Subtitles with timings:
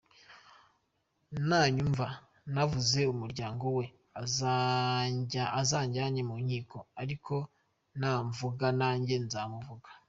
[1.47, 2.05] Nanyumva
[2.53, 3.85] navuze umuryango we
[5.61, 7.33] azanjyanye mu nkiko, ariko
[7.99, 9.89] namvuga nanjye nzamuvuga.